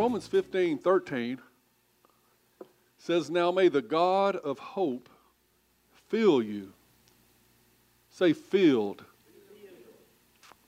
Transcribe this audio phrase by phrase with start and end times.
[0.00, 1.38] Romans 15 13
[2.96, 5.10] says, Now may the God of hope
[6.08, 6.72] fill you.
[8.08, 9.04] Say, filled.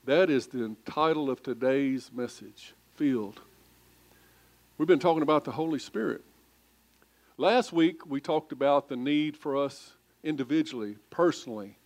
[0.05, 3.41] That is the title of today's message filled.
[4.77, 6.21] We've been talking about the Holy Spirit.
[7.35, 11.79] Last week, we talked about the need for us individually, personally,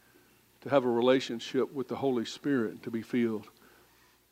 [0.63, 3.47] to have a relationship with the Holy Spirit to be filled.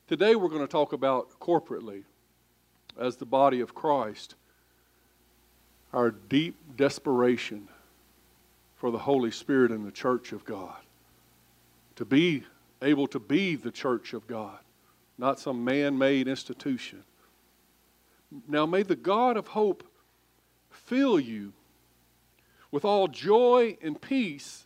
[0.10, 2.04] Today, we're going to talk about corporately
[2.99, 4.35] as the body of Christ,
[5.94, 7.68] our deep desperation
[8.77, 10.76] for the Holy Spirit in the church of God.
[11.96, 12.43] To be
[12.82, 14.60] able to be the church of God,
[15.18, 17.04] not some man made institution.
[18.48, 19.84] Now, may the God of hope
[20.70, 21.54] fill you
[22.71, 24.65] with all joy and peace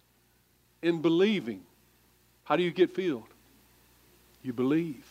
[0.81, 1.61] in believing.
[2.45, 3.27] How do you get filled?
[4.41, 5.05] You believe.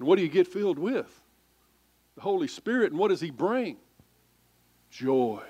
[0.00, 1.20] And what do you get filled with?
[2.14, 2.90] The Holy Spirit.
[2.90, 3.76] And what does He bring?
[4.90, 5.42] Joy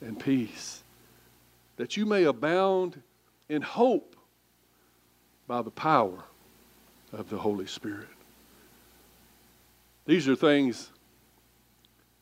[0.00, 0.82] and peace.
[1.76, 3.00] That you may abound
[3.50, 4.16] in hope
[5.46, 6.24] by the power
[7.12, 8.08] of the Holy Spirit.
[10.06, 10.90] These are things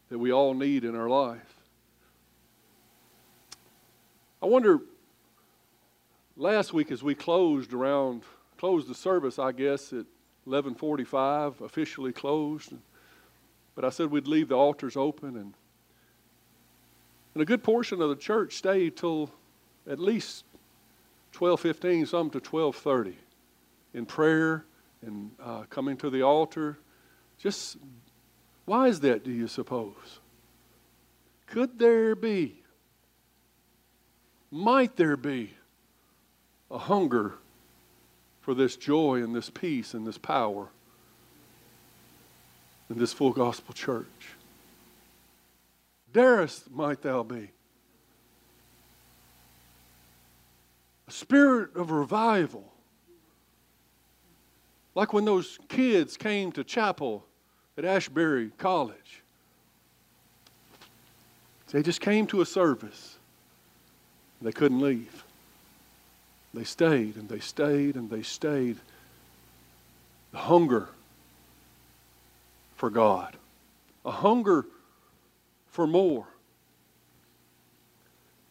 [0.08, 1.54] that we all need in our life.
[4.42, 4.80] I wonder,
[6.36, 8.24] last week as we closed around,
[8.58, 10.06] closed the service, I guess, at
[10.44, 12.72] 1145 officially closed.
[13.74, 15.54] But I said we'd leave the altars open, and,
[17.34, 19.30] and a good portion of the church stayed till
[19.88, 20.44] at least
[21.32, 23.14] 12:15, some to 12:30,
[23.94, 24.64] in prayer
[25.02, 26.78] and uh, coming to the altar.
[27.38, 27.76] Just
[28.64, 29.24] why is that?
[29.24, 30.20] Do you suppose?
[31.46, 32.62] Could there be?
[34.50, 35.54] Might there be
[36.70, 37.34] a hunger
[38.44, 40.68] for this joy and this peace and this power
[42.90, 44.04] in this full gospel church.
[46.12, 47.48] Darest might thou be.
[51.08, 52.70] A spirit of revival.
[54.94, 57.24] Like when those kids came to chapel
[57.78, 59.22] at Asbury College.
[61.70, 63.16] They just came to a service.
[64.42, 65.23] They couldn't leave.
[66.54, 68.78] They stayed and they stayed and they stayed.
[70.32, 70.88] The hunger
[72.76, 73.36] for God,
[74.04, 74.66] a hunger
[75.68, 76.26] for more.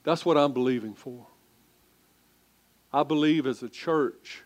[0.03, 1.25] That's what I'm believing for.
[2.91, 4.43] I believe as a church,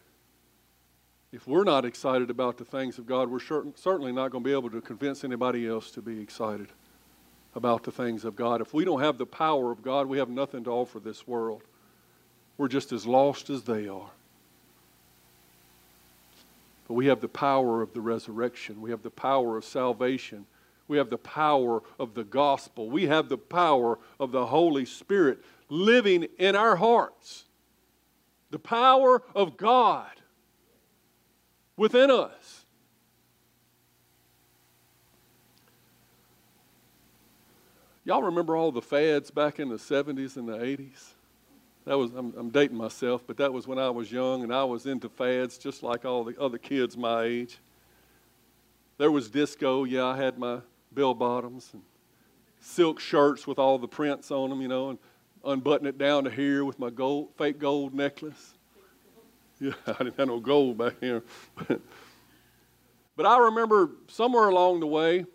[1.31, 4.53] if we're not excited about the things of God, we're certainly not going to be
[4.53, 6.68] able to convince anybody else to be excited
[7.56, 8.62] about the things of God.
[8.62, 11.63] If we don't have the power of God, we have nothing to offer this world.
[12.57, 14.09] We're just as lost as they are.
[16.88, 18.81] But we have the power of the resurrection.
[18.81, 20.45] We have the power of salvation.
[20.88, 22.90] We have the power of the gospel.
[22.90, 27.44] We have the power of the Holy Spirit living in our hearts.
[28.51, 30.09] The power of God
[31.75, 32.66] within us.
[38.06, 41.12] Y'all remember all the fads back in the 70s and the 80s?
[41.87, 44.65] That was, I'm, I'm, dating myself, but that was when I was young and I
[44.65, 47.59] was into fads just like all the other kids my age.
[48.97, 49.85] There was disco.
[49.85, 50.59] Yeah, I had my
[50.91, 51.81] bell bottoms and
[52.59, 54.99] silk shirts with all the prints on them, you know, and
[55.45, 58.53] unbutton it down to here with my gold, fake gold necklace.
[59.59, 61.23] Yeah, I didn't have no gold back here.
[63.15, 65.25] but I remember somewhere along the way,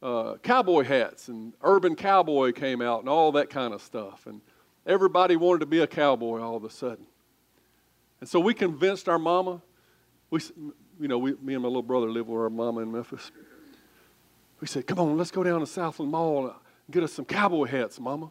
[0.00, 4.28] uh, cowboy hats and urban cowboy came out and all that kind of stuff.
[4.28, 4.40] And
[4.86, 7.06] everybody wanted to be a cowboy all of a sudden.
[8.20, 9.60] And so we convinced our mama.
[10.30, 10.40] We,
[11.00, 13.30] you know, we, me and my little brother live with our mama in Memphis.
[14.60, 16.58] We said, come on, let's go down to Southland Mall and uh,
[16.90, 18.30] get us some cowboy hats, mama.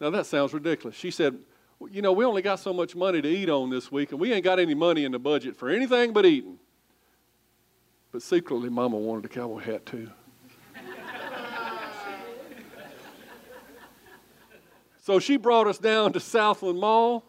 [0.00, 0.96] Now that sounds ridiculous.
[0.96, 1.38] She said,
[1.78, 4.20] well, you know, we only got so much money to eat on this week, and
[4.20, 6.58] we ain't got any money in the budget for anything but eating.
[8.12, 10.10] But secretly, mama wanted a cowboy hat too.
[15.08, 17.24] So she brought us down to Southland Mall,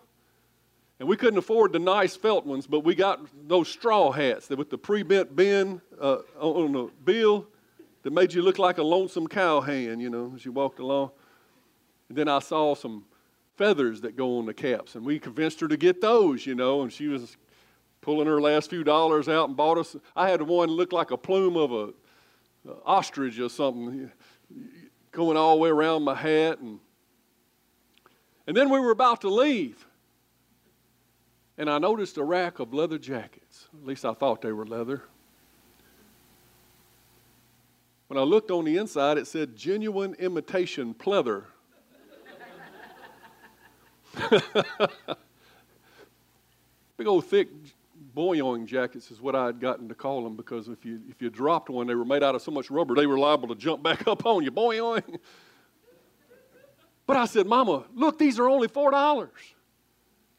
[0.99, 4.57] And we couldn't afford the nice felt ones, but we got those straw hats that
[4.57, 7.47] with the pre-bent bin uh, on the bill
[8.03, 11.11] that made you look like a lonesome cowhand, you know, as you walked along.
[12.09, 13.05] And then I saw some
[13.55, 16.81] feathers that go on the caps, and we convinced her to get those, you know,
[16.81, 17.37] and she was
[18.01, 19.95] pulling her last few dollars out and bought us.
[20.17, 21.93] I had one that looked like a plume of a,
[22.69, 24.11] a ostrich or something
[25.13, 26.59] going all the way around my hat.
[26.59, 26.81] And,
[28.49, 29.85] and then we were about to leave.
[31.59, 33.67] And I noticed a rack of leather jackets.
[33.79, 35.03] At least I thought they were leather.
[38.07, 41.43] When I looked on the inside, it said genuine imitation pleather.
[46.97, 47.49] Big old thick
[48.17, 51.29] boyoing jackets is what I had gotten to call them because if you, if you
[51.29, 53.83] dropped one, they were made out of so much rubber, they were liable to jump
[53.83, 54.49] back up on you.
[54.49, 55.19] Boyoing.
[57.09, 59.29] But I said, Mama, look, these are only $4.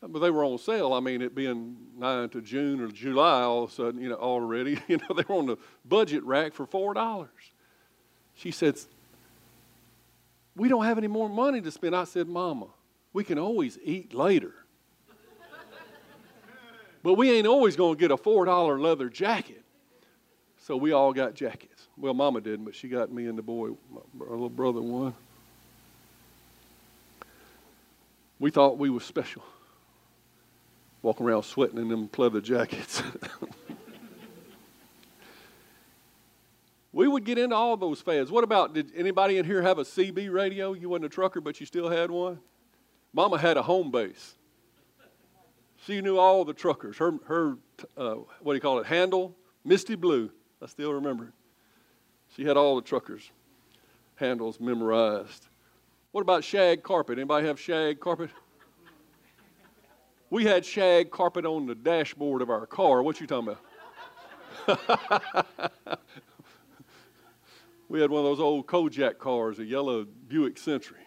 [0.02, 0.92] But they were on sale.
[0.92, 4.14] I mean, it being 9 to June or July, all of a sudden, you know,
[4.14, 7.26] already, you know, they were on the budget rack for $4.
[8.34, 8.78] She said,
[10.54, 11.96] We don't have any more money to spend.
[11.96, 12.68] I said, Mama,
[13.12, 14.54] we can always eat later.
[17.02, 19.64] But we ain't always going to get a $4 leather jacket.
[20.58, 21.88] So we all got jackets.
[21.96, 25.14] Well, Mama didn't, but she got me and the boy, my little brother, one.
[28.40, 29.44] We thought we were special.
[31.02, 33.02] Walking around sweating in them pleather jackets.
[36.92, 38.30] we would get into all those fads.
[38.30, 40.72] What about, did anybody in here have a CB radio?
[40.72, 42.40] You wasn't a trucker, but you still had one?
[43.12, 44.34] Mama had a home base.
[45.86, 46.96] She knew all the truckers.
[46.96, 47.56] Her, her
[47.96, 49.34] uh, what do you call it, handle,
[49.64, 50.30] Misty Blue.
[50.62, 51.32] I still remember.
[52.36, 53.30] She had all the truckers'
[54.16, 55.46] handles memorized.
[56.12, 57.18] What about shag carpet?
[57.18, 58.30] Anybody have shag carpet?
[60.28, 63.02] We had shag carpet on the dashboard of our car.
[63.02, 63.60] What you talking about?
[67.88, 70.98] we had one of those old Kojak cars, a yellow Buick Century.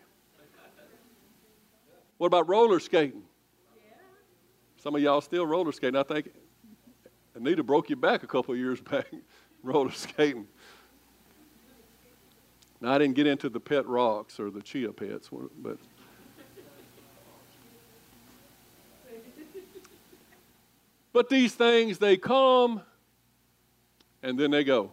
[2.18, 3.24] What about roller skating?
[4.78, 5.98] Some of y'all still roller skating.
[5.98, 6.30] I think
[7.36, 9.08] Anita broke your back a couple years back
[9.62, 10.48] roller skating.
[12.84, 15.78] Now, I didn't get into the pet rocks or the chia pets, but.
[21.14, 22.82] But these things, they come
[24.22, 24.92] and then they go.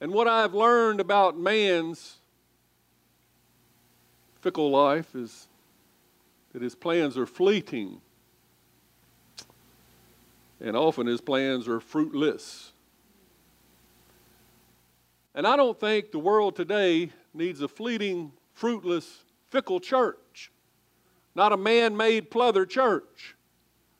[0.00, 2.18] And what I've learned about man's
[4.40, 5.48] fickle life is
[6.52, 8.00] that his plans are fleeting.
[10.60, 12.73] And often his plans are fruitless.
[15.34, 20.52] And I don't think the world today needs a fleeting, fruitless, fickle church.
[21.34, 23.34] Not a man made pleather church.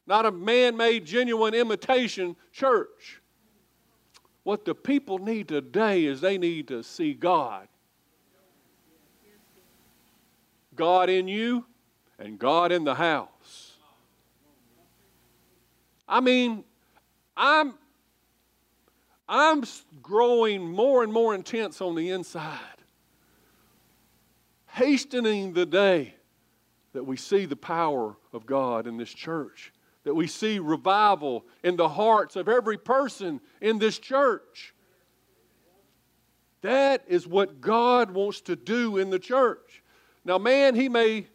[0.06, 3.20] Not a man made genuine imitation church.
[4.44, 7.66] What the people need today is they need to see God.
[10.76, 11.64] God in you
[12.18, 13.78] and God in the house.
[16.06, 16.62] I mean,
[17.36, 17.74] I'm
[19.28, 19.64] I'm
[20.02, 22.58] growing more and more intense on the inside.
[24.66, 26.14] Hastening the day
[26.92, 29.72] that we see the power of God in this church,
[30.04, 34.74] that we see revival in the hearts of every person in this church.
[36.62, 39.82] That is what God wants to do in the church.
[40.24, 41.26] Now, man, he may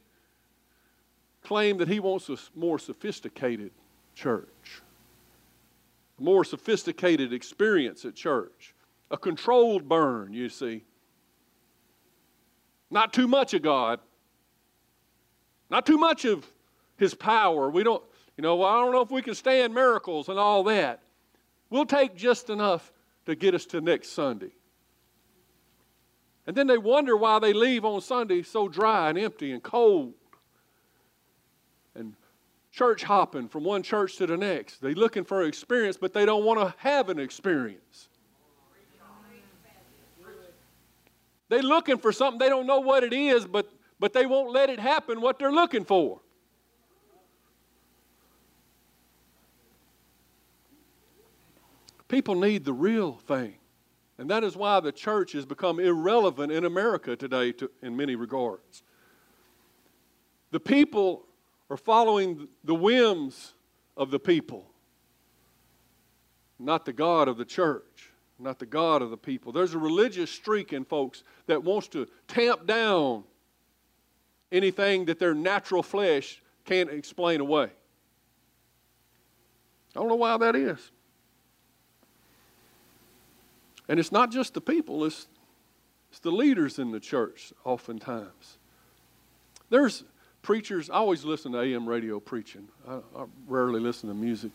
[1.43, 3.71] claim that he wants a more sophisticated
[4.15, 4.81] church,
[6.19, 8.73] a more sophisticated experience at church,
[9.11, 10.83] a controlled burn, you see.
[12.91, 13.99] Not too much of God,
[15.69, 16.45] not too much of
[16.97, 17.69] his power.
[17.69, 18.03] We don't,
[18.37, 21.01] you know, well, I don't know if we can stand miracles and all that.
[21.69, 22.91] We'll take just enough
[23.25, 24.51] to get us to next Sunday.
[26.47, 30.13] And then they wonder why they leave on Sunday so dry and empty and cold
[32.79, 34.81] church hopping from one church to the next.
[34.81, 38.07] They're looking for experience, but they don't want to have an experience.
[41.49, 43.69] They're looking for something, they don't know what it is, but,
[43.99, 46.21] but they won't let it happen what they're looking for.
[52.07, 53.55] People need the real thing.
[54.17, 58.15] And that is why the church has become irrelevant in America today to, in many
[58.15, 58.83] regards.
[60.51, 61.25] The people
[61.69, 63.53] or following the whims
[63.95, 64.65] of the people,
[66.57, 69.51] not the God of the church, not the God of the people.
[69.51, 73.23] There's a religious streak in folks that wants to tamp down
[74.51, 77.69] anything that their natural flesh can't explain away.
[79.95, 80.91] I don't know why that is.
[83.87, 85.27] And it's not just the people, it's,
[86.11, 88.57] it's the leaders in the church, oftentimes.
[89.69, 90.03] There's
[90.41, 92.67] preachers, I always listen to AM radio preaching.
[92.87, 94.51] I, I rarely listen to music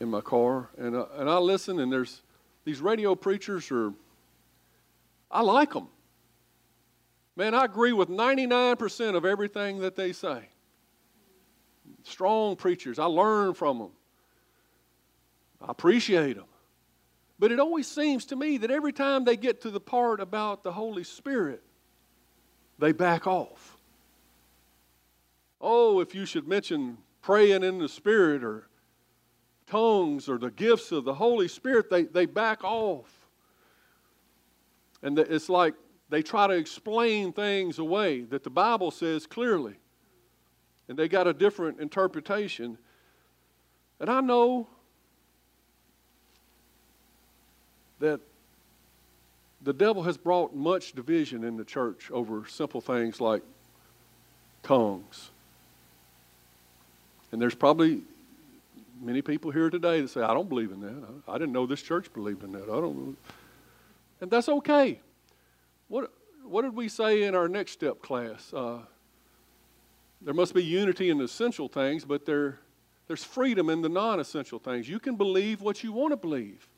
[0.00, 0.68] in my car.
[0.78, 2.22] And, uh, and I listen, and there's
[2.64, 3.94] these radio preachers are,
[5.30, 5.88] I like them.
[7.34, 10.48] Man, I agree with 99% of everything that they say.
[12.02, 12.98] Strong preachers.
[12.98, 13.90] I learn from them.
[15.62, 16.44] I appreciate them.
[17.38, 20.62] But it always seems to me that every time they get to the part about
[20.62, 21.62] the Holy Spirit,
[22.78, 23.77] they back off.
[25.60, 28.68] Oh, if you should mention praying in the Spirit or
[29.66, 33.12] tongues or the gifts of the Holy Spirit, they, they back off.
[35.02, 35.74] And it's like
[36.08, 39.74] they try to explain things away that the Bible says clearly.
[40.88, 42.78] And they got a different interpretation.
[44.00, 44.68] And I know
[47.98, 48.20] that
[49.60, 53.42] the devil has brought much division in the church over simple things like
[54.62, 55.30] tongues.
[57.32, 58.02] And there's probably
[59.00, 61.22] many people here today that say, I don't believe in that.
[61.28, 62.64] I, I didn't know this church believed in that.
[62.64, 63.14] I don't know.
[64.20, 65.00] And that's okay.
[65.88, 66.10] What,
[66.44, 68.52] what did we say in our next step class?
[68.52, 68.78] Uh,
[70.20, 72.58] there must be unity in the essential things, but there,
[73.06, 74.88] there's freedom in the non essential things.
[74.88, 76.68] You can believe what you want to believe.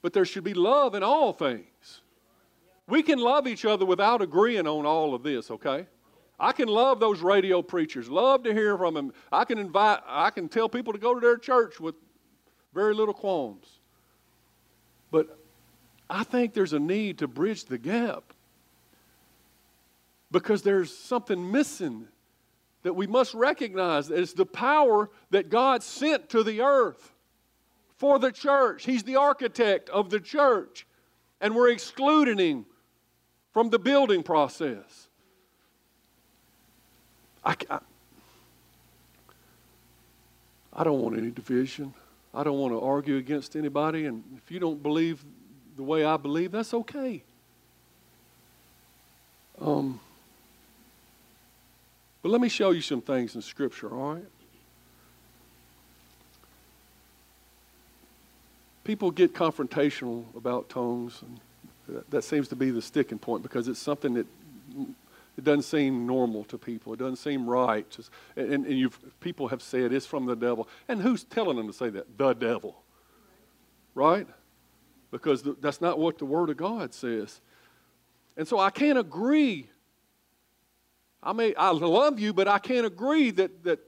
[0.00, 2.00] But there should be love in all things.
[2.86, 5.86] We can love each other without agreeing on all of this, okay?
[6.40, 9.12] I can love those radio preachers, love to hear from them.
[9.32, 11.96] I can invite, I can tell people to go to their church with
[12.72, 13.66] very little qualms.
[15.10, 15.38] But
[16.08, 18.32] I think there's a need to bridge the gap
[20.30, 22.06] because there's something missing
[22.82, 24.10] that we must recognize.
[24.10, 27.12] It's the power that God sent to the earth
[27.96, 28.84] for the church.
[28.84, 30.86] He's the architect of the church,
[31.40, 32.66] and we're excluding him
[33.52, 35.07] from the building process.
[37.48, 37.78] I, I,
[40.74, 41.94] I don't want any division.
[42.34, 44.04] I don't want to argue against anybody.
[44.04, 45.24] And if you don't believe
[45.76, 47.22] the way I believe, that's okay.
[49.60, 49.98] Um,
[52.22, 54.24] but let me show you some things in Scripture, all right?
[58.84, 63.80] People get confrontational about tongues, and that seems to be the sticking point because it's
[63.80, 64.26] something that
[65.38, 66.92] it doesn't seem normal to people.
[66.92, 67.86] It doesn't seem right.
[68.34, 70.68] and and you've, people have said it's from the devil.
[70.88, 72.18] And who's telling them to say that?
[72.18, 72.82] The devil.
[73.94, 74.26] Right?
[75.12, 77.40] Because that's not what the Word of God says.
[78.36, 79.70] And so I can't agree.
[81.22, 83.78] I may I love you, but I can't agree that, that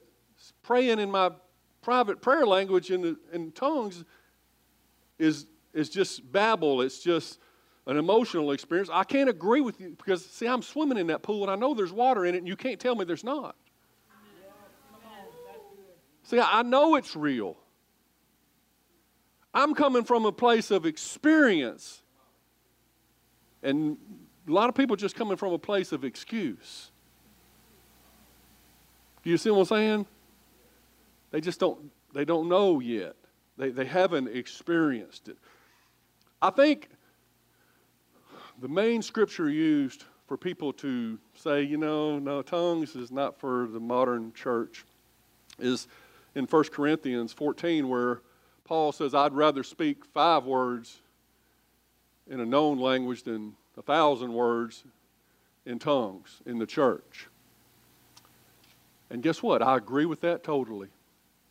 [0.62, 1.32] praying in my
[1.82, 4.04] private prayer language in, the, in tongues
[5.18, 6.80] is, is just babble.
[6.80, 7.40] It's just
[7.90, 8.88] an emotional experience.
[8.92, 11.74] I can't agree with you because, see, I'm swimming in that pool and I know
[11.74, 13.56] there's water in it and you can't tell me there's not.
[16.22, 17.56] See, I know it's real.
[19.52, 22.02] I'm coming from a place of experience.
[23.64, 23.96] And
[24.46, 26.92] a lot of people just coming from a place of excuse.
[29.24, 30.06] Do you see what I'm saying?
[31.32, 33.16] They just don't, they don't know yet.
[33.58, 35.38] They, they haven't experienced it.
[36.40, 36.88] I think
[38.60, 43.66] the main scripture used for people to say, you know, no, tongues is not for
[43.72, 44.84] the modern church
[45.58, 45.88] is
[46.34, 48.20] in 1 Corinthians 14, where
[48.64, 50.98] Paul says, I'd rather speak five words
[52.28, 54.84] in a known language than a thousand words
[55.66, 57.28] in tongues in the church.
[59.10, 59.62] And guess what?
[59.62, 60.88] I agree with that totally.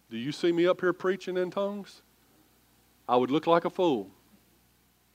[0.10, 2.02] Do you see me up here preaching in tongues?
[3.08, 4.10] I would look like a fool.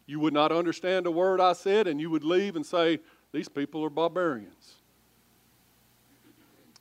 [0.07, 3.01] You would not understand a word I said, and you would leave and say,
[3.33, 4.75] These people are barbarians.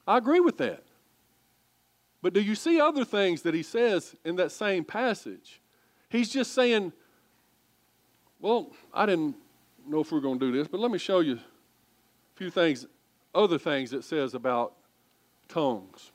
[0.06, 0.84] I agree with that.
[2.22, 5.62] But do you see other things that he says in that same passage?
[6.10, 6.92] He's just saying,
[8.40, 9.36] Well, I didn't
[9.88, 12.50] know if we are going to do this, but let me show you a few
[12.50, 12.86] things,
[13.34, 14.74] other things it says about
[15.48, 16.12] tongues.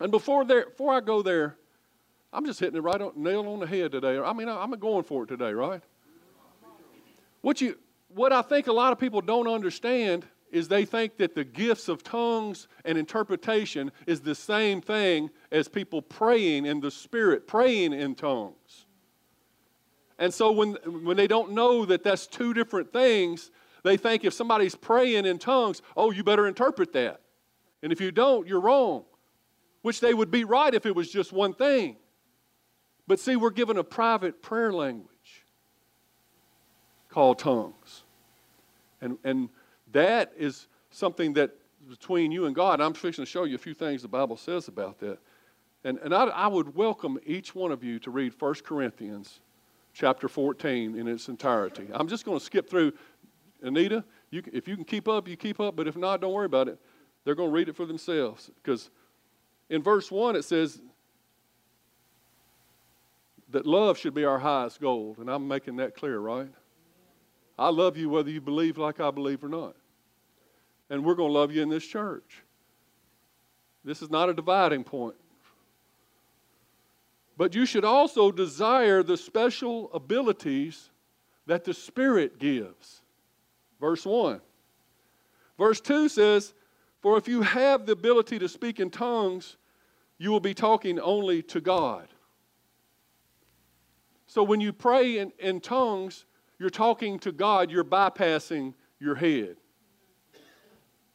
[0.00, 1.56] And before, there, before I go there,
[2.32, 4.18] I'm just hitting it right on, nail on the head today.
[4.18, 5.82] I mean, I'm going for it today, right?
[7.46, 11.36] What, you, what I think a lot of people don't understand is they think that
[11.36, 16.90] the gifts of tongues and interpretation is the same thing as people praying in the
[16.90, 18.86] Spirit, praying in tongues.
[20.18, 20.72] And so when,
[21.04, 23.52] when they don't know that that's two different things,
[23.84, 27.20] they think if somebody's praying in tongues, oh, you better interpret that.
[27.80, 29.04] And if you don't, you're wrong,
[29.82, 31.94] which they would be right if it was just one thing.
[33.06, 35.15] But see, we're given a private prayer language
[37.16, 38.02] called tongues.
[39.00, 39.48] And, and
[39.92, 41.50] that is something that
[41.88, 44.68] between you and God, I'm fixing to show you a few things the Bible says
[44.68, 45.16] about that.
[45.82, 49.40] And, and I, I would welcome each one of you to read 1 Corinthians
[49.94, 51.88] chapter 14 in its entirety.
[51.90, 52.92] I'm just going to skip through.
[53.62, 56.44] Anita, you, if you can keep up, you keep up, but if not, don't worry
[56.44, 56.78] about it.
[57.24, 58.50] They're going to read it for themselves.
[58.62, 58.90] Because
[59.70, 60.82] in verse 1, it says
[63.52, 65.16] that love should be our highest goal.
[65.18, 66.50] And I'm making that clear, right?
[67.58, 69.76] I love you whether you believe like I believe or not.
[70.90, 72.42] And we're going to love you in this church.
[73.84, 75.16] This is not a dividing point.
[77.36, 80.90] But you should also desire the special abilities
[81.46, 83.02] that the Spirit gives.
[83.80, 84.40] Verse 1.
[85.58, 86.54] Verse 2 says,
[87.00, 89.56] For if you have the ability to speak in tongues,
[90.18, 92.08] you will be talking only to God.
[94.26, 96.24] So when you pray in, in tongues,
[96.58, 99.56] you're talking to God, you're bypassing your head.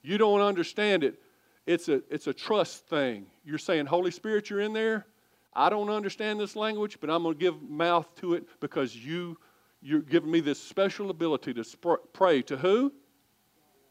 [0.03, 1.19] You don't understand it.
[1.65, 3.27] It's a, it's a trust thing.
[3.45, 5.05] You're saying, Holy Spirit, you're in there.
[5.53, 9.37] I don't understand this language, but I'm going to give mouth to it because you,
[9.81, 12.93] you're giving me this special ability to pray to who?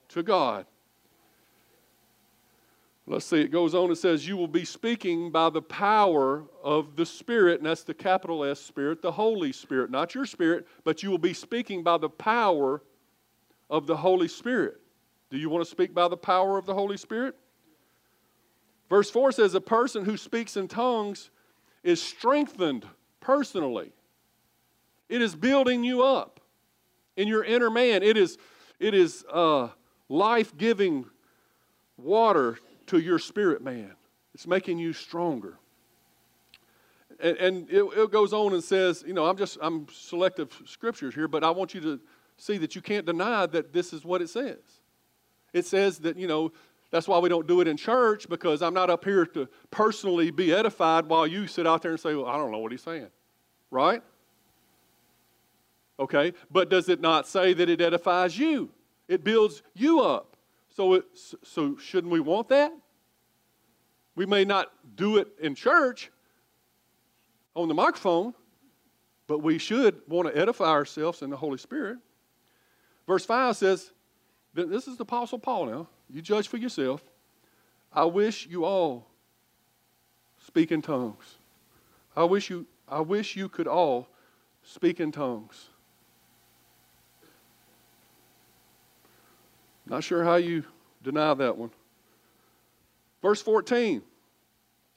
[0.08, 0.66] To God.
[3.10, 6.94] Let's see, it goes on and says, You will be speaking by the power of
[6.94, 9.90] the Spirit, and that's the capital S Spirit, the Holy Spirit.
[9.90, 12.84] Not your spirit, but you will be speaking by the power
[13.68, 14.80] of the Holy Spirit.
[15.28, 17.34] Do you want to speak by the power of the Holy Spirit?
[18.88, 21.30] Verse 4 says, A person who speaks in tongues
[21.82, 22.86] is strengthened
[23.18, 23.90] personally.
[25.08, 26.38] It is building you up
[27.16, 28.04] in your inner man.
[28.04, 28.38] It is,
[28.78, 29.70] it is uh,
[30.08, 31.06] life giving
[31.96, 32.56] water
[32.90, 33.92] to your spirit man.
[34.34, 35.58] It's making you stronger.
[37.20, 41.14] And, and it, it, goes on and says, you know, I'm just, I'm selective scriptures
[41.14, 42.00] here, but I want you to
[42.36, 44.58] see that you can't deny that this is what it says.
[45.52, 46.52] It says that, you know,
[46.90, 50.30] that's why we don't do it in church because I'm not up here to personally
[50.30, 52.82] be edified while you sit out there and say, well, I don't know what he's
[52.82, 53.08] saying.
[53.70, 54.02] Right?
[55.98, 58.70] Okay, but does it not say that it edifies you?
[59.06, 60.29] It builds you up.
[60.80, 61.04] So, it,
[61.42, 62.72] so shouldn't we want that?
[64.14, 66.10] We may not do it in church
[67.54, 68.32] on the microphone,
[69.26, 71.98] but we should want to edify ourselves in the Holy Spirit.
[73.06, 73.90] Verse 5 says,
[74.54, 75.88] This is the Apostle Paul now.
[76.08, 77.02] You judge for yourself.
[77.92, 79.06] I wish you all
[80.38, 81.36] speak in tongues.
[82.16, 84.08] I wish you, I wish you could all
[84.62, 85.68] speak in tongues.
[89.90, 90.62] Not sure how you
[91.02, 91.72] deny that one.
[93.20, 94.00] Verse 14,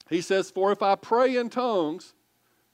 [0.08, 2.14] he says, For if I pray in tongues,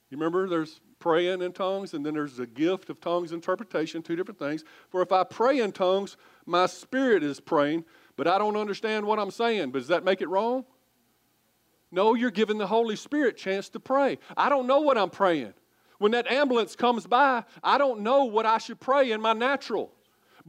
[0.10, 4.18] you remember there's praying in tongues and then there's the gift of tongues interpretation, two
[4.18, 4.66] different things.
[4.90, 7.86] For if I pray in tongues, my spirit is praying,
[8.18, 9.72] but I don't understand what I'm saying.
[9.72, 10.66] But does that make it wrong?
[11.90, 14.20] No, you're giving the Holy Spirit chance to pray.
[14.36, 15.54] I don't know what I'm praying.
[16.00, 19.94] When that ambulance comes by, I don't know what I should pray in my natural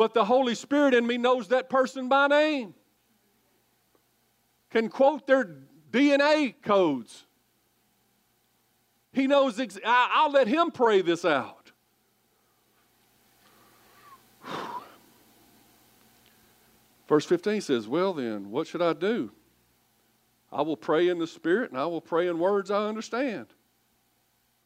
[0.01, 2.73] but the Holy Spirit in me knows that person by name,
[4.71, 5.59] can quote their
[5.91, 7.27] DNA codes.
[9.13, 11.73] He knows, ex- I, will let him pray this out.
[17.07, 19.31] Verse 15 says, Well, then, what should I do?
[20.51, 23.49] I will pray in the Spirit and I will pray in words I understand.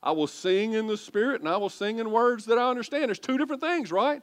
[0.00, 3.06] I will sing in the Spirit and I will sing in words that I understand.
[3.06, 4.22] There's two different things, right?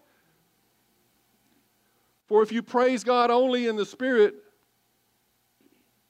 [2.32, 4.36] For if you praise God only in the Spirit,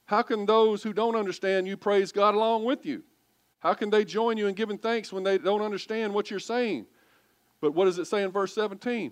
[0.04, 3.02] how can those who don't understand you praise God along with you?
[3.58, 6.86] How can they join you in giving thanks when they don't understand what you're saying?
[7.60, 9.10] But what does it say in verse 17?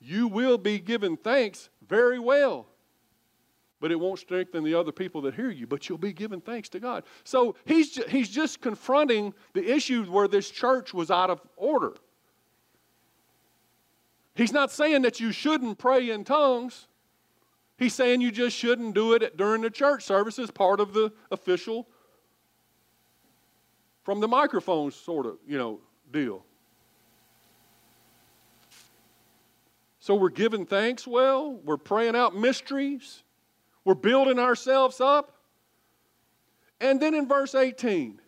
[0.00, 2.66] You will be given thanks very well,
[3.78, 6.68] but it won't strengthen the other people that hear you, but you'll be given thanks
[6.70, 7.04] to God.
[7.22, 11.92] So he's, he's just confronting the issue where this church was out of order.
[14.40, 16.86] He's not saying that you shouldn't pray in tongues.
[17.76, 21.12] He's saying you just shouldn't do it during the church service as part of the
[21.30, 21.86] official
[24.02, 25.78] from the microphone sort of, you know,
[26.10, 26.42] deal.
[29.98, 33.22] So we're giving thanks well, we're praying out mysteries,
[33.84, 35.36] we're building ourselves up.
[36.80, 38.18] And then in verse 18,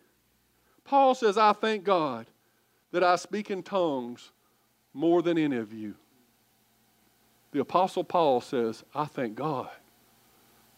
[0.85, 2.27] Paul says, I thank God
[2.91, 4.31] that I speak in tongues
[4.93, 5.95] more than any of you.
[7.53, 9.69] The Apostle Paul says, I thank God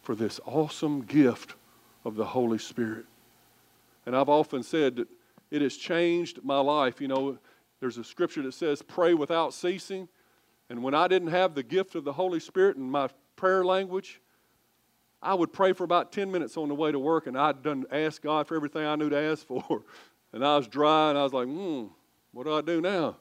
[0.04, 1.56] for this awesome gift
[2.04, 3.06] of the Holy Spirit.
[4.06, 5.08] And I've often said that
[5.52, 7.00] it has changed my life.
[7.00, 7.38] You know,
[7.80, 10.10] there's a scripture that says, pray without ceasing.
[10.70, 13.08] And when I didn't have the gift of the Holy Spirit in my
[13.38, 14.20] prayer language,
[15.22, 17.86] I would pray for about 10 minutes on the way to work, and I'd done
[17.90, 19.84] asked God for everything I knew to ask for.
[20.34, 21.86] And I was dry, and I was like, hmm,
[22.34, 23.16] what do I do now?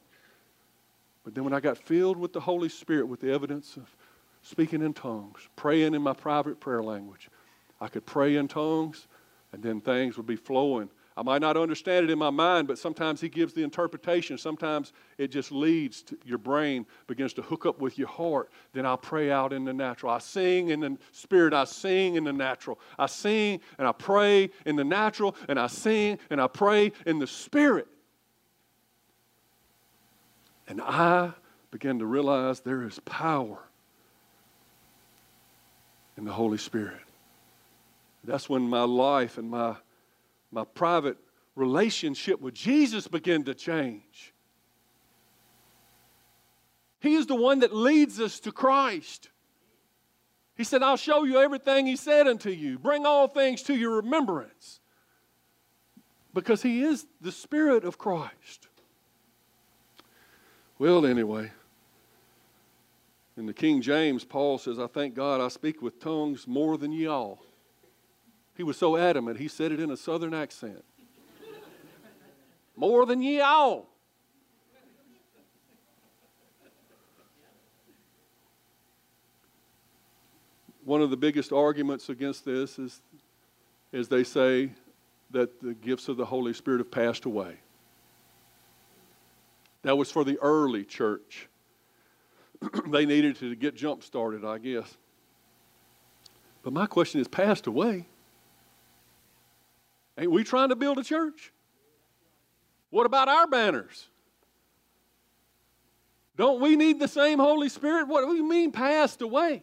[1.25, 3.95] But then when I got filled with the Holy Spirit with the evidence of
[4.43, 7.31] speaking in tongues, praying in my private prayer language,
[7.81, 9.09] I could pray in tongues,
[9.53, 10.91] and then things would be flowing.
[11.17, 14.37] I might not understand it in my mind, but sometimes He gives the interpretation.
[14.37, 18.51] Sometimes it just leads to your brain begins to hook up with your heart.
[18.73, 20.13] Then I'll pray out in the natural.
[20.13, 22.81] I sing in the spirit, I sing in the natural.
[22.99, 27.21] I sing and I pray in the natural, and I sing and I pray in
[27.21, 27.87] the spirit.
[30.69, 31.33] And I
[31.71, 33.59] began to realize there is power
[36.17, 37.01] in the Holy Spirit.
[38.23, 39.77] That's when my life and my,
[40.51, 41.19] my private
[41.57, 44.33] relationship with Jesus began to change.
[47.01, 49.29] He is the one that leads us to Christ.
[50.57, 52.79] He said, I'll show you everything He said unto you.
[52.79, 54.81] Bring all things to your remembrance.
[56.33, 58.69] Because He is the Spirit of Christ.
[60.85, 61.51] Well, anyway,
[63.39, 66.93] in the King James, Paul says, I thank God I speak with tongues more than
[66.93, 67.43] ye all.
[68.55, 70.85] He was so adamant, he said it in a southern accent.
[72.77, 73.89] more than ye all.
[80.85, 83.01] One of the biggest arguments against this is,
[83.91, 84.69] is they say
[85.31, 87.57] that the gifts of the Holy Spirit have passed away.
[89.85, 91.49] That was for the early church.
[92.89, 94.97] they needed to get jump started, I guess.
[96.63, 98.07] But my question is passed away.
[100.19, 101.53] Ain't we trying to build a church?
[102.89, 104.09] What about our banners?
[106.37, 108.09] Don't we need the same Holy Spirit?
[108.09, 109.63] What do you mean passed away?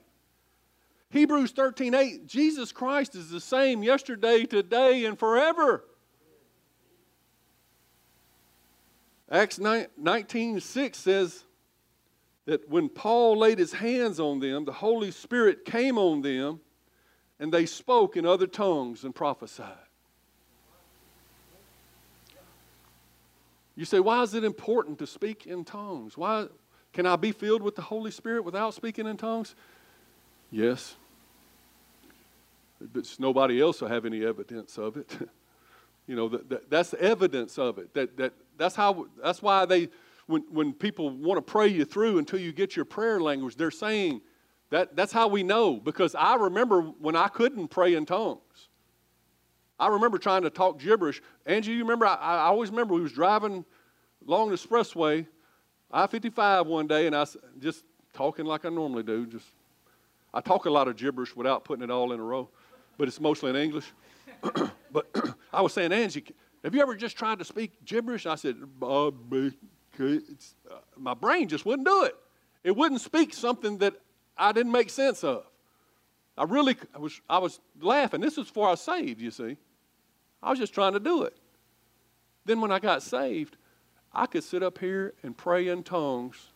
[1.10, 5.84] Hebrews 13 8, Jesus Christ is the same yesterday, today, and forever.
[9.32, 11.46] Acts 19 6 says
[12.46, 16.60] that when Paul laid his hands on them, the Holy Spirit came on them,
[17.40, 19.78] and they spoke in other tongues and prophesied.
[23.76, 26.18] You say, why is it important to speak in tongues?
[26.18, 26.48] Why
[26.92, 29.56] can I be filled with the Holy Spirit without speaking in tongues?
[30.52, 30.96] Yes.
[32.82, 35.10] But nobody else will have any evidence of it.
[36.08, 37.94] you know, that, that, that's evidence of it.
[37.94, 39.90] That, that, that's, how, that's why they,
[40.28, 43.72] when, when people want to pray you through until you get your prayer language, they're
[43.72, 44.22] saying
[44.70, 45.76] that that's how we know.
[45.76, 48.70] Because I remember when I couldn't pray in tongues.
[49.80, 51.22] I remember trying to talk gibberish.
[51.46, 52.06] Angie, you remember?
[52.06, 53.66] I, I always remember we was driving
[54.28, 55.26] along the expressway,
[55.92, 57.26] I-55 one day, and I
[57.60, 57.84] just
[58.14, 59.26] talking like I normally do.
[59.26, 59.48] Just
[60.34, 62.48] I talk a lot of gibberish without putting it all in a row,
[62.98, 63.92] but it's mostly in English.
[64.92, 65.08] but
[65.54, 66.26] I was saying, Angie,
[66.64, 68.26] have you ever just tried to speak gibberish?
[68.26, 69.12] I said, uh,
[70.98, 72.16] my brain just wouldn't do it.
[72.64, 73.96] It wouldn't speak something that
[74.38, 75.46] I didn't make sense of.
[76.38, 78.22] I really I was, I was laughing.
[78.22, 79.58] This was before I saved, you see.
[80.42, 81.36] I was just trying to do it.
[82.46, 83.58] Then when I got saved,
[84.14, 86.52] I could sit up here and pray in tongues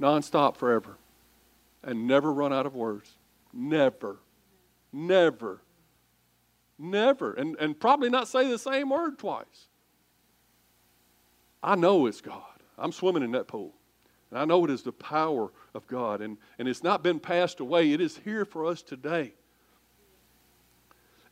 [0.00, 0.96] nonstop forever
[1.82, 3.16] and never run out of words.
[3.52, 4.16] Never.
[4.92, 5.60] Never.
[6.82, 7.34] Never.
[7.34, 9.68] And, and probably not say the same word twice.
[11.62, 12.42] I know it's God.
[12.78, 13.74] I'm swimming in that pool.
[14.30, 16.22] And I know it is the power of God.
[16.22, 19.34] And, and it's not been passed away, it is here for us today.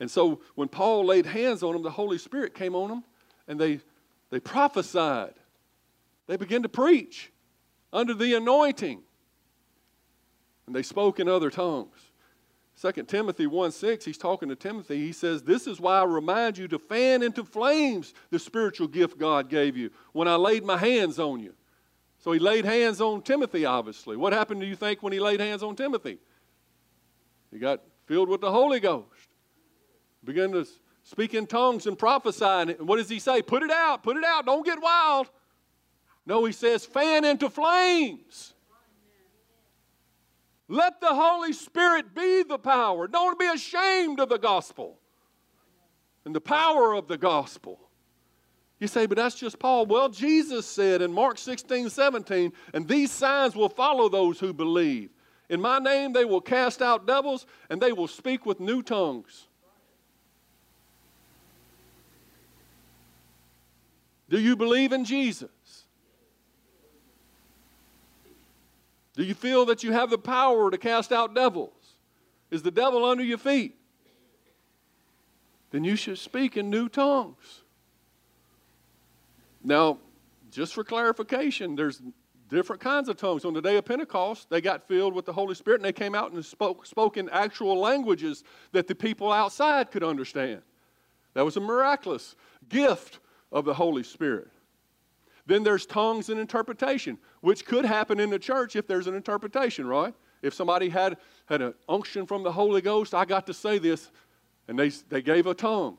[0.00, 3.04] And so when Paul laid hands on them, the Holy Spirit came on them
[3.48, 3.80] and they,
[4.30, 5.34] they prophesied.
[6.26, 7.32] They began to preach
[7.90, 9.00] under the anointing.
[10.66, 11.96] And they spoke in other tongues.
[12.80, 14.98] 2 Timothy 1 6, he's talking to Timothy.
[14.98, 19.18] He says, This is why I remind you to fan into flames the spiritual gift
[19.18, 21.54] God gave you when I laid my hands on you.
[22.18, 24.16] So he laid hands on Timothy, obviously.
[24.16, 26.18] What happened, do you think, when he laid hands on Timothy?
[27.50, 29.28] He got filled with the Holy Ghost
[30.24, 30.66] began to
[31.02, 32.44] speak in tongues and prophesy.
[32.44, 33.42] And what does he say?
[33.42, 35.28] Put it out, put it out, don't get wild.
[36.26, 38.52] No, he says, fan into flames.
[40.68, 43.08] Let the Holy Spirit be the power.
[43.08, 44.98] Don't be ashamed of the gospel
[46.26, 47.80] and the power of the gospel.
[48.78, 49.86] You say, but that's just Paul.
[49.86, 55.10] Well, Jesus said in Mark 16, 17, and these signs will follow those who believe.
[55.48, 59.48] In my name they will cast out devils and they will speak with new tongues.
[64.28, 65.48] Do you believe in Jesus?
[69.18, 71.72] Do you feel that you have the power to cast out devils?
[72.52, 73.74] Is the devil under your feet?
[75.72, 77.64] Then you should speak in new tongues.
[79.64, 79.98] Now,
[80.52, 82.00] just for clarification, there's
[82.48, 83.44] different kinds of tongues.
[83.44, 86.14] On the day of Pentecost, they got filled with the Holy Spirit and they came
[86.14, 90.62] out and spoke, spoke in actual languages that the people outside could understand.
[91.34, 92.36] That was a miraculous
[92.68, 93.18] gift
[93.50, 94.48] of the Holy Spirit.
[95.48, 99.86] Then there's tongues and interpretation, which could happen in the church if there's an interpretation,
[99.86, 100.14] right?
[100.42, 104.10] If somebody had, had an unction from the Holy Ghost, I got to say this,
[104.68, 105.96] and they, they gave a tongue.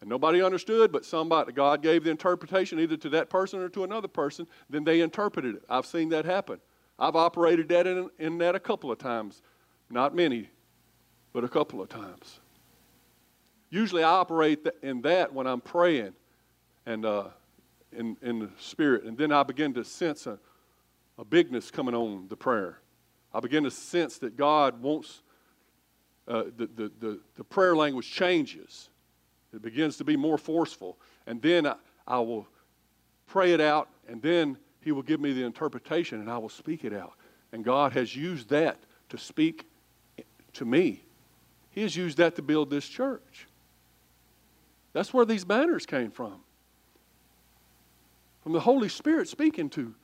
[0.00, 3.84] And nobody understood, but somebody, God gave the interpretation either to that person or to
[3.84, 5.62] another person, then they interpreted it.
[5.70, 6.58] I've seen that happen.
[6.98, 9.40] I've operated that in, in that a couple of times.
[9.88, 10.48] Not many,
[11.32, 12.40] but a couple of times.
[13.70, 16.12] Usually I operate in that when I'm praying
[16.86, 17.28] and uh,
[17.96, 20.38] in, in the spirit, and then I begin to sense a,
[21.18, 22.78] a bigness coming on the prayer.
[23.32, 25.22] I begin to sense that God wants
[26.28, 28.90] uh, the, the, the, the prayer language changes
[29.52, 30.98] it begins to be more forceful.
[31.26, 31.74] And then I,
[32.06, 32.46] I will
[33.26, 36.84] pray it out, and then He will give me the interpretation, and I will speak
[36.84, 37.14] it out.
[37.52, 39.66] And God has used that to speak
[40.54, 41.02] to me.
[41.70, 43.46] He has used that to build this church.
[44.92, 46.40] That's where these banners came from.
[48.42, 49.94] From the Holy Spirit speaking to,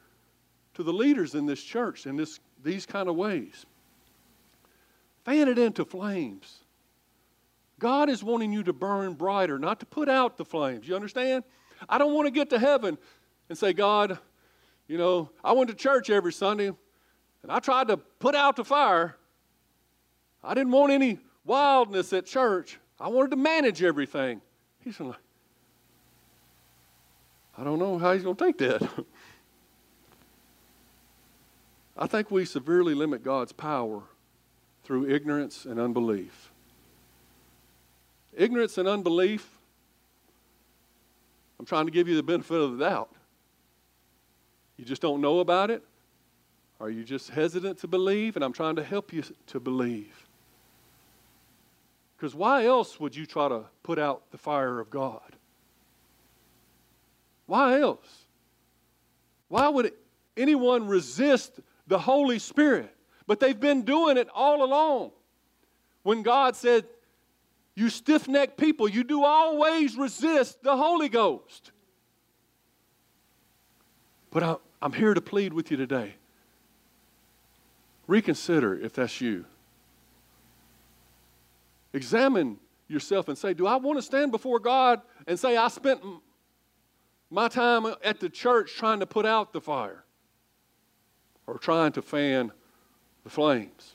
[0.75, 3.65] to the leaders in this church in this, these kind of ways.
[5.25, 6.61] Fan it into flames.
[7.79, 10.89] God is wanting you to burn brighter, not to put out the flames.
[10.89, 11.45] You understand?
[11.89, 12.97] I don't want to get to heaven
[13.49, 14.19] and say, God,
[14.89, 16.69] you know, I went to church every Sunday
[17.43, 19.17] and I tried to put out the fire.
[20.43, 22.79] I didn't want any wildness at church.
[22.99, 24.41] I wanted to manage everything.
[24.81, 25.17] He's like,
[27.59, 28.89] I don't know how he's going to take that.
[31.97, 34.03] I think we severely limit God's power
[34.85, 36.51] through ignorance and unbelief.
[38.37, 39.49] Ignorance and unbelief,
[41.59, 43.11] I'm trying to give you the benefit of the doubt.
[44.77, 45.83] You just don't know about it?
[46.81, 48.37] Are you just hesitant to believe?
[48.37, 50.27] And I'm trying to help you to believe.
[52.17, 55.36] Because why else would you try to put out the fire of God?
[57.47, 58.27] Why else?
[59.49, 59.93] Why would
[60.37, 62.93] anyone resist the Holy Spirit?
[63.27, 65.13] But they've been doing it all along.
[66.03, 66.85] When God said,
[67.75, 71.73] you stiff necked people, you do always resist the Holy Ghost.
[74.31, 76.15] But I'm here to plead with you today.
[78.07, 79.45] Reconsider if that's you.
[81.93, 86.01] Examine yourself and say, Do I want to stand before God and say, I spent
[87.31, 90.05] my time at the church trying to put out the fire
[91.47, 92.53] or trying to fan
[93.25, 93.95] the flames?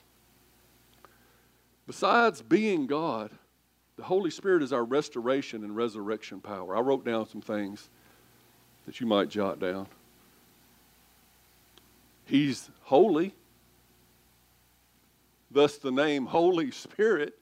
[1.86, 3.30] Besides being God,
[3.96, 6.76] the Holy Spirit is our restoration and resurrection power.
[6.76, 7.90] I wrote down some things
[8.86, 9.86] that you might jot down.
[12.24, 13.34] He's holy,
[15.50, 17.38] thus the name Holy Spirit.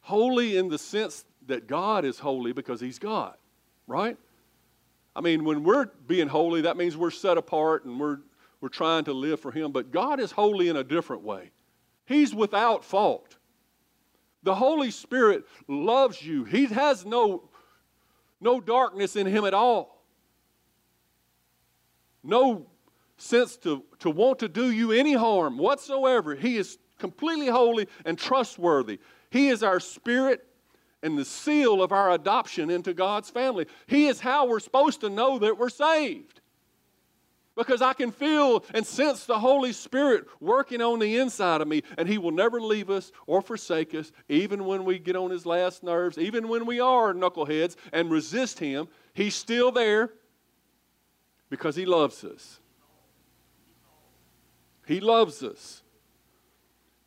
[0.00, 3.36] Holy in the sense that God is holy because He's God,
[3.86, 4.16] right?
[5.18, 8.18] I mean, when we're being holy, that means we're set apart and we're,
[8.60, 11.50] we're trying to live for Him, but God is holy in a different way.
[12.06, 13.36] He's without fault.
[14.44, 16.44] The Holy Spirit loves you.
[16.44, 17.50] He has no,
[18.40, 20.04] no darkness in him at all.
[22.22, 22.68] No
[23.16, 26.36] sense to, to want to do you any harm whatsoever.
[26.36, 29.00] He is completely holy and trustworthy.
[29.30, 30.46] He is our spirit
[31.02, 33.66] and the seal of our adoption into God's family.
[33.86, 36.40] He is how we're supposed to know that we're saved
[37.58, 41.82] because I can feel and sense the Holy Spirit working on the inside of me,
[41.98, 45.44] and He will never leave us or forsake us, even when we get on His
[45.44, 48.86] last nerves, even when we are knuckleheads and resist Him.
[49.12, 50.12] He's still there
[51.50, 52.60] because He loves us.
[54.86, 55.82] He loves us.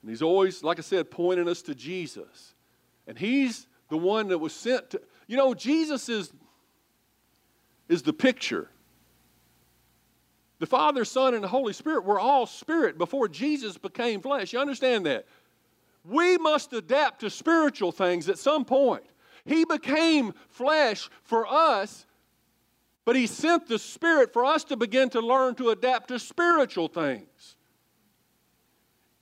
[0.01, 2.55] And He's always, like I said, pointing us to Jesus.
[3.07, 6.33] And He's the one that was sent to, you know, Jesus is,
[7.87, 8.69] is the picture
[10.57, 14.53] the Father, Son, and the Holy Spirit were all spirit before Jesus became flesh.
[14.53, 15.25] You understand that?
[16.05, 19.03] We must adapt to spiritual things at some point.
[19.43, 22.05] He became flesh for us
[23.05, 26.87] but He sent the Spirit for us to begin to learn to adapt to spiritual
[26.87, 27.55] things.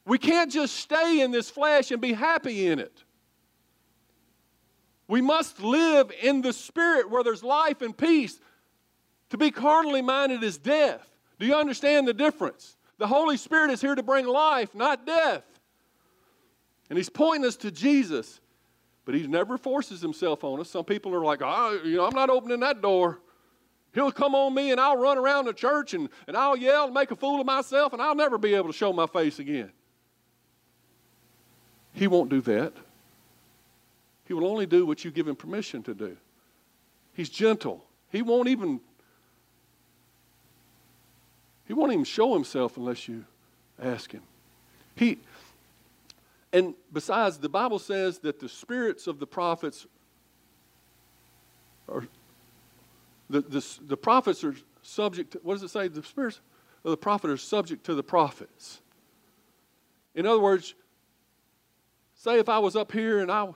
[0.05, 3.03] We can't just stay in this flesh and be happy in it.
[5.09, 8.39] We must live in the Spirit where there's life and peace.
[9.31, 11.11] To be carnally minded is death.
[11.39, 12.77] Do you understand the difference?
[12.99, 15.43] The Holy Spirit is here to bring life, not death.
[16.89, 18.39] And He's pointing us to Jesus,
[19.03, 20.69] but He never forces Himself on us.
[20.69, 23.19] Some people are like, oh, you know, I'm not opening that door.
[23.95, 26.93] He'll come on me and I'll run around the church and, and I'll yell and
[26.93, 29.71] make a fool of myself and I'll never be able to show my face again.
[31.93, 32.73] He won't do that.
[34.29, 36.15] He will only do what you give him permission to do.
[37.13, 37.83] He's gentle.
[38.11, 38.79] He won't even
[41.67, 43.25] he won't even show himself unless you
[43.81, 44.21] ask him.
[44.95, 45.17] He,
[46.53, 49.87] and besides, the Bible says that the spirits of the prophets
[51.87, 52.03] are,
[53.31, 55.87] the, the, the prophets are subject to, what does it say?
[55.87, 56.39] The spirits
[56.83, 58.81] of the prophet are subject to the prophets.
[60.13, 60.75] In other words,
[62.15, 63.49] say if I was up here and I,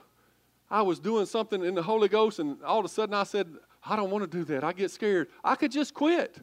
[0.70, 3.48] I was doing something in the Holy Ghost and all of a sudden I said,
[3.84, 4.64] I don't want to do that.
[4.64, 5.28] I get scared.
[5.42, 6.38] I could just quit.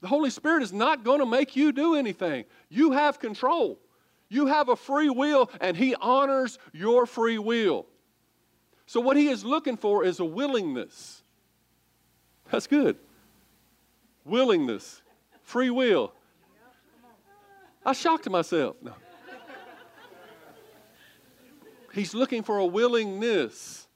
[0.00, 2.44] The Holy Spirit is not going to make you do anything.
[2.68, 3.78] You have control.
[4.28, 7.86] You have a free will, and He honors your free will.
[8.86, 11.22] So, what He is looking for is a willingness.
[12.50, 12.96] That's good.
[14.24, 15.02] Willingness,
[15.42, 16.12] free will.
[17.84, 18.76] I shocked myself.
[18.82, 18.92] No.
[21.92, 23.86] He's looking for a willingness.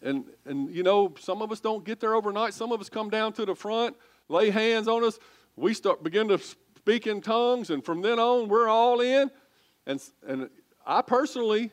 [0.00, 2.54] And, and you know, some of us don't get there overnight.
[2.54, 3.96] Some of us come down to the front
[4.32, 5.18] lay hands on us,
[5.56, 9.30] we start begin to speak in tongues, and from then on, we're all in.
[9.86, 10.48] And, and
[10.86, 11.70] I personally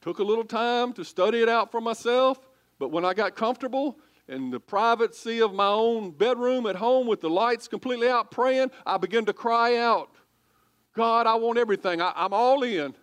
[0.00, 2.38] took a little time to study it out for myself,
[2.78, 7.20] but when I got comfortable in the privacy of my own bedroom at home with
[7.20, 10.10] the lights completely out praying, I began to cry out,
[10.94, 12.00] God, I want everything.
[12.00, 12.94] I, am all in.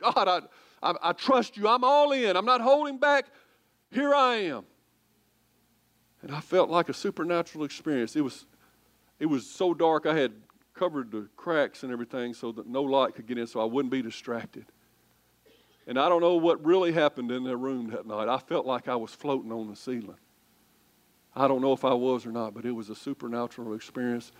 [0.00, 0.40] God, I,
[0.82, 1.68] I, I trust you.
[1.68, 2.36] I'm all in.
[2.36, 3.26] I'm not holding back.
[3.90, 4.64] Here I am.
[6.22, 8.16] And I felt like a supernatural experience.
[8.16, 8.46] It was,
[9.18, 10.32] it was so dark, I had
[10.74, 13.90] covered the cracks and everything so that no light could get in so I wouldn't
[13.90, 14.66] be distracted.
[15.86, 18.28] And I don't know what really happened in that room that night.
[18.28, 20.18] I felt like I was floating on the ceiling.
[21.34, 24.32] I don't know if I was or not, but it was a supernatural experience.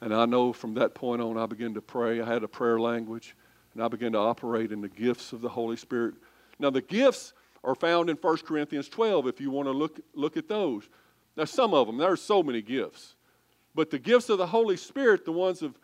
[0.00, 2.20] And I know from that point on, I began to pray.
[2.20, 3.36] I had a prayer language,
[3.74, 6.14] and I began to operate in the gifts of the Holy Spirit.
[6.58, 7.32] Now, the gifts
[7.64, 10.88] are found in 1 Corinthians 12 if you want to look, look at those.
[11.36, 13.14] Now, some of them, there are so many gifts.
[13.74, 15.78] But the gifts of the Holy Spirit, the ones of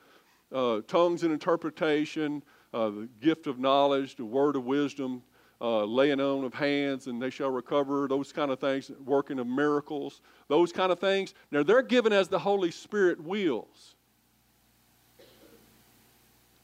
[0.53, 2.43] uh, tongues and interpretation,
[2.73, 5.23] uh, the gift of knowledge, the word of wisdom,
[5.61, 9.47] uh, laying on of hands, and they shall recover, those kind of things, working of
[9.47, 11.35] miracles, those kind of things.
[11.51, 13.95] Now, they're given as the Holy Spirit wills.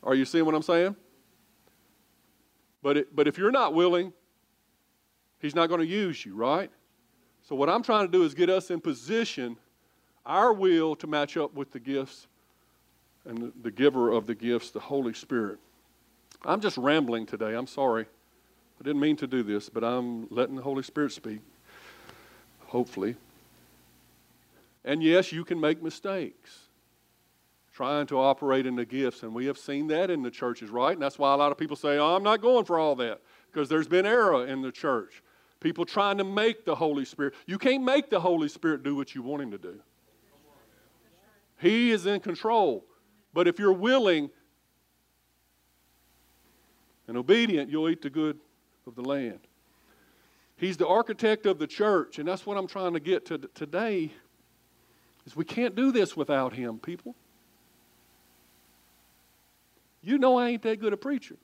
[0.02, 0.96] Are you seeing what I'm saying?
[2.82, 4.12] But, it, but if you're not willing,
[5.40, 6.70] He's not going to use you, right?
[7.42, 9.56] So, what I'm trying to do is get us in position,
[10.26, 12.26] our will to match up with the gifts
[13.24, 15.58] and the, the giver of the gifts, the Holy Spirit.
[16.44, 17.54] I'm just rambling today.
[17.54, 18.04] I'm sorry.
[18.80, 21.40] I didn't mean to do this, but I'm letting the Holy Spirit speak,
[22.66, 23.16] hopefully.
[24.84, 26.69] And yes, you can make mistakes
[27.80, 30.92] trying to operate in the gifts, and we have seen that in the churches, right?
[30.92, 33.22] And that's why a lot of people say, Oh, I'm not going for all that,
[33.50, 35.22] because there's been error in the church.
[35.60, 37.32] People trying to make the Holy Spirit.
[37.46, 39.80] You can't make the Holy Spirit do what you want him to do.
[41.58, 42.84] He is in control.
[43.32, 44.28] But if you're willing
[47.08, 48.38] and obedient, you'll eat the good
[48.86, 49.40] of the land.
[50.58, 54.12] He's the architect of the church, and that's what I'm trying to get to today.
[55.24, 57.16] Is we can't do this without him, people.
[60.02, 61.36] You know I ain't that good a preacher.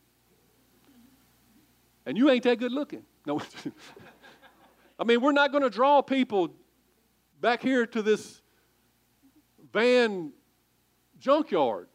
[2.07, 3.03] And you ain't that good looking.
[3.27, 3.43] No.
[4.99, 6.55] I mean, we're not going to draw people
[7.41, 8.41] back here to this
[9.73, 10.33] van
[11.19, 11.89] junkyard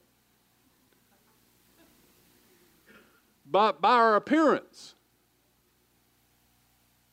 [3.45, 4.95] by, by our appearance.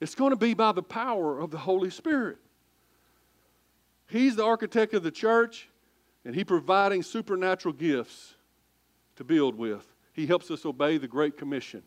[0.00, 2.38] It's going to be by the power of the Holy Spirit.
[4.08, 5.68] He's the architect of the church,
[6.24, 8.34] and He's providing supernatural gifts
[9.18, 9.84] to build with.
[10.12, 11.82] He helps us obey the Great Commission.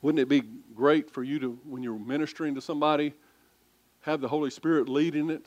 [0.00, 0.42] Wouldn't it be
[0.74, 3.12] great for you to, when you're ministering to somebody,
[4.02, 5.44] have the Holy Spirit leading it?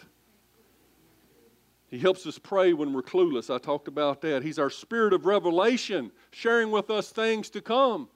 [1.89, 3.53] He helps us pray when we're clueless.
[3.53, 4.43] I talked about that.
[4.43, 8.09] He's our spirit of revelation, sharing with us things to come.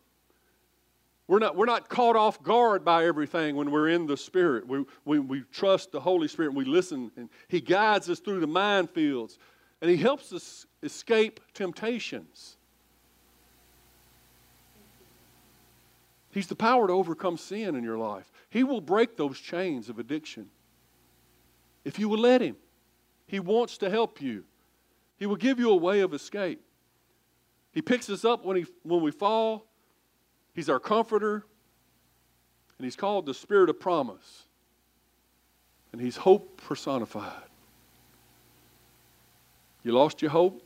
[1.28, 4.68] We're not, we're not caught off guard by everything when we're in the Spirit.
[4.68, 8.42] We, we, we trust the Holy Spirit and we listen, and He guides us through
[8.42, 9.38] the minefields,
[9.84, 12.56] and He helps us escape temptations.
[16.32, 18.32] He's the power to overcome sin in your life.
[18.50, 20.50] He will break those chains of addiction
[21.84, 22.56] if you will let Him.
[23.28, 24.46] He wants to help you,
[25.18, 26.62] He will give you a way of escape.
[27.74, 29.66] He picks us up when, he, when we fall.
[30.54, 31.44] He's our comforter.
[32.78, 34.44] And He's called the Spirit of promise.
[35.92, 37.50] And He's hope personified.
[39.84, 40.62] You lost your hope?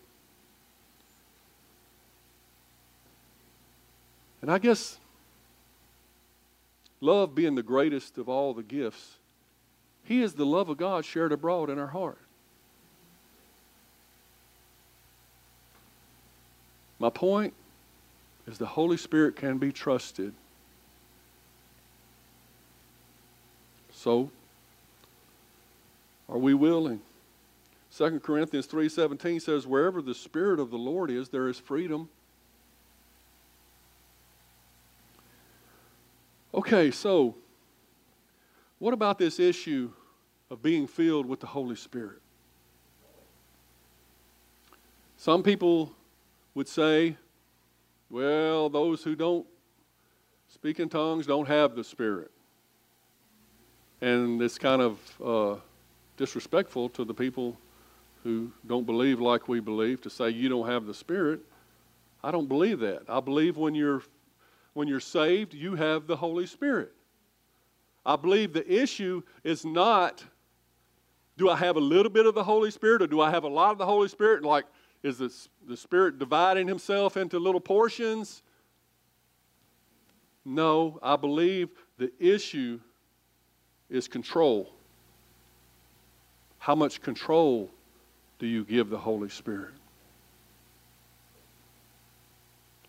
[4.42, 4.98] And I guess
[7.02, 9.18] love being the greatest of all the gifts,
[10.04, 12.20] He is the love of God shared abroad in our heart.
[17.00, 17.54] My point
[18.48, 20.34] is the Holy Spirit can be trusted.
[23.92, 24.32] So,
[26.30, 27.02] are we willing?
[27.98, 32.10] 2 Corinthians 3:17 says wherever the spirit of the Lord is there is freedom.
[36.54, 37.36] Okay, so
[38.78, 39.92] what about this issue
[40.52, 42.22] of being filled with the Holy Spirit?
[45.18, 45.92] Some people
[46.54, 47.18] would say,
[48.12, 49.48] well, those who don't
[50.48, 52.30] speak in tongues don't have the Spirit.
[54.02, 55.60] And it's kind of uh,
[56.16, 57.58] disrespectful to the people
[58.24, 61.42] who don't believe like we believe to say you don't have the Spirit.
[62.24, 63.04] I don't believe that.
[63.08, 64.04] I believe when you're
[64.74, 66.92] when you're saved, you have the Holy Spirit.
[68.06, 70.24] I believe the issue is not
[71.38, 73.50] do I have a little bit of the Holy Spirit or do I have a
[73.50, 74.44] lot of the Holy Spirit?
[74.44, 74.66] Like
[75.04, 75.34] is the,
[75.68, 78.42] the Spirit dividing himself into little portions?
[80.44, 82.80] No, I believe the issue
[83.90, 84.74] is control.
[86.58, 87.70] How much control
[88.40, 89.74] do you give the Holy Spirit?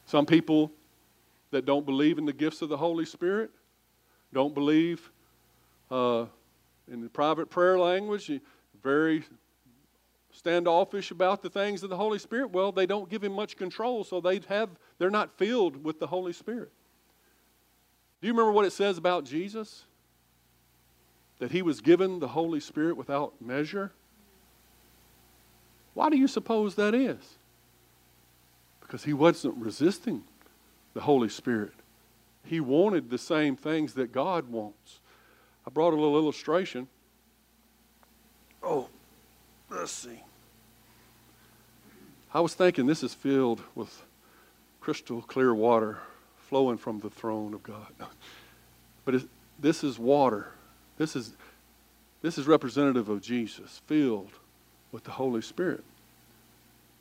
[0.06, 0.72] Some people
[1.50, 3.50] that don't believe in the gifts of the Holy Spirit
[4.32, 5.10] don't believe
[5.90, 6.26] uh,
[6.90, 8.30] in the private prayer language,
[8.82, 9.24] very
[10.30, 14.04] standoffish about the things of the Holy Spirit, well, they don't give him much control,
[14.04, 16.70] so they have they're not filled with the Holy Spirit.
[18.20, 19.84] Do you remember what it says about Jesus?
[21.38, 23.92] That he was given the Holy Spirit without measure?
[25.98, 27.18] Why do you suppose that is?
[28.80, 30.22] Because he wasn't resisting
[30.94, 31.72] the Holy Spirit.
[32.44, 35.00] He wanted the same things that God wants.
[35.66, 36.86] I brought a little illustration.
[38.62, 38.88] Oh,
[39.70, 40.22] let's see.
[42.32, 44.04] I was thinking this is filled with
[44.80, 45.98] crystal clear water
[46.48, 47.92] flowing from the throne of God.
[49.04, 49.22] But
[49.58, 50.52] this is water.
[50.96, 51.32] This is,
[52.22, 54.30] this is representative of Jesus, filled
[54.92, 55.84] with the Holy Spirit.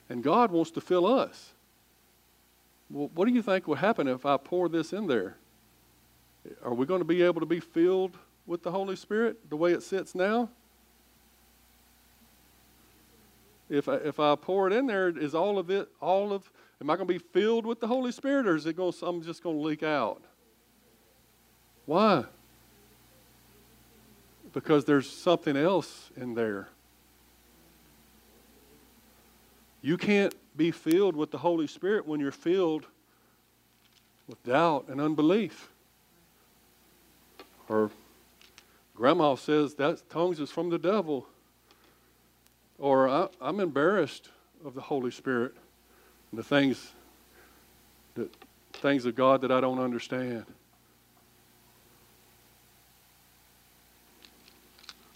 [0.10, 1.54] And God wants to fill us.
[2.90, 5.36] Well, what do you think will happen if I pour this in there?
[6.64, 9.74] Are we going to be able to be filled with the Holy Spirit the way
[9.74, 10.50] it sits now?
[13.70, 16.50] if I, if I pour it in there, is all of it, all of,
[16.82, 19.22] am I going to be filled with the Holy Spirit or is it going, I'm
[19.22, 20.22] just going to leak out?
[21.86, 22.26] Why?
[24.54, 26.70] Because there's something else in there.
[29.88, 32.86] You can't be filled with the Holy Spirit when you're filled
[34.28, 35.70] with doubt and unbelief.
[37.70, 37.90] Or
[38.94, 41.26] grandma says that tongues is from the devil.
[42.78, 44.28] Or I, am embarrassed
[44.66, 45.54] of the Holy Spirit
[46.32, 46.92] and the things
[48.16, 48.30] that
[48.74, 50.44] things of God that I don't understand.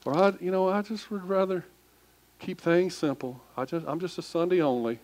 [0.06, 1.66] Or I, you know, I just would rather
[2.42, 3.40] keep things simple.
[3.56, 5.00] I just, I'm just a Sunday only.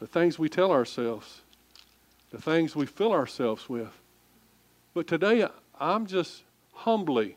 [0.00, 1.42] The things we tell ourselves,
[2.30, 3.92] the things we fill ourselves with.
[4.94, 5.46] But today,
[5.78, 7.36] I'm just humbly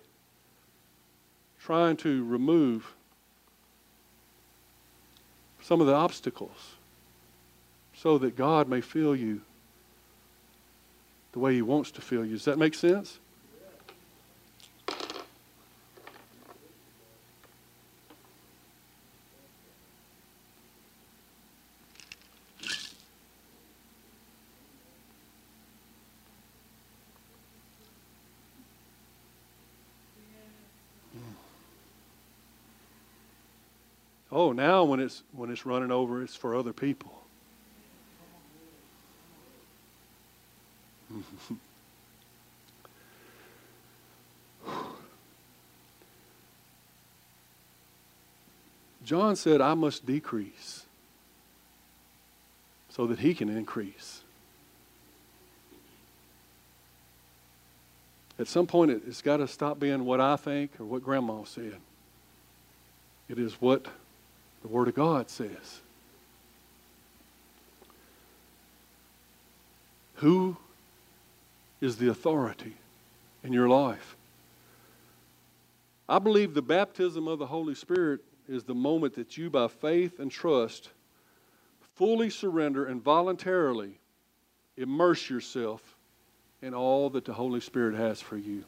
[1.59, 2.93] trying to remove
[5.61, 6.75] some of the obstacles
[7.93, 9.41] so that God may fill you
[11.33, 12.33] the way He wants to fill you.
[12.33, 13.19] Does that make sense?
[34.31, 37.11] Oh, now when it's when it's running over, it's for other people.
[49.03, 50.85] John said, I must decrease
[52.89, 54.21] so that he can increase.
[58.37, 61.43] At some point, it- it's got to stop being what I think or what Grandma
[61.43, 61.79] said.
[63.27, 63.87] It is what
[64.61, 65.81] the Word of God says.
[70.15, 70.57] Who
[71.79, 72.75] is the authority
[73.43, 74.17] in your life?
[76.09, 80.19] I believe the baptism of the Holy Spirit is the moment that you, by faith
[80.19, 80.89] and trust,
[81.95, 83.99] fully surrender and voluntarily
[84.75, 85.95] immerse yourself
[86.61, 88.63] in all that the Holy Spirit has for you.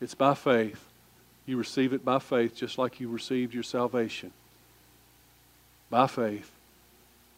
[0.00, 0.84] It's by faith.
[1.46, 4.32] You receive it by faith, just like you received your salvation.
[5.90, 6.50] By faith,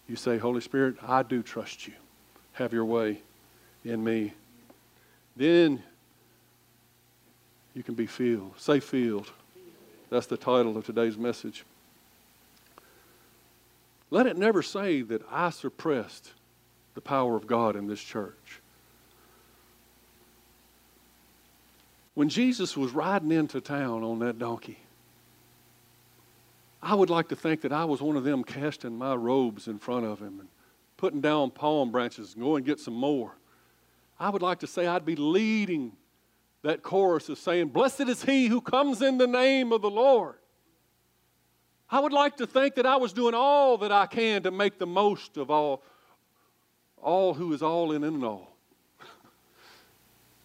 [0.09, 1.94] you say, Holy Spirit, I do trust you.
[2.53, 3.20] Have your way
[3.84, 4.32] in me.
[5.36, 5.82] Then
[7.74, 8.59] you can be filled.
[8.59, 9.30] Say filled.
[10.09, 11.64] That's the title of today's message.
[14.11, 16.32] Let it never say that I suppressed
[16.94, 18.61] the power of God in this church.
[22.14, 24.78] When Jesus was riding into town on that donkey,
[26.87, 29.76] I would like to think that I was one of them casting my robes in
[29.76, 30.49] front of him and
[30.97, 33.32] putting down palm branches and go and get some more.
[34.20, 35.97] I would like to say I'd be leading
[36.62, 40.37] that chorus of saying, Blessed is he who comes in the name of the Lord.
[41.91, 44.78] I would like to think that I was doing all that I can to make
[44.78, 45.82] the most of all,
[47.03, 48.53] all who is all in and all.
[49.01, 49.07] I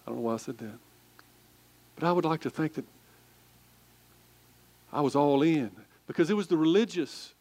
[0.07, 0.79] don't know why I said that.
[1.97, 2.85] But I would like to think that
[4.91, 5.69] I was all in
[6.11, 7.33] because it was the religious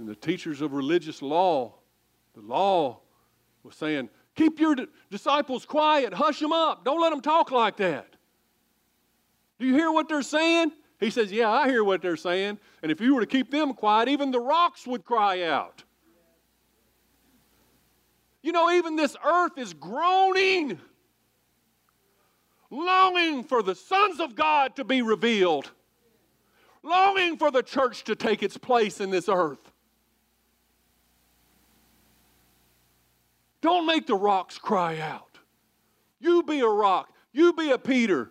[0.00, 1.74] and the teachers of religious law.
[2.34, 2.98] The law
[3.62, 4.74] was saying, keep your
[5.08, 8.16] disciples quiet, hush them up, don't let them talk like that.
[9.60, 10.72] Do you hear what they're saying?
[10.98, 12.58] He says, Yeah, I hear what they're saying.
[12.82, 15.84] And if you were to keep them quiet, even the rocks would cry out.
[18.42, 20.80] You know, even this earth is groaning,
[22.70, 25.70] longing for the sons of God to be revealed,
[26.82, 29.72] longing for the church to take its place in this earth.
[33.60, 35.38] Don't make the rocks cry out.
[36.20, 37.12] You be a rock.
[37.32, 38.30] You be a Peter.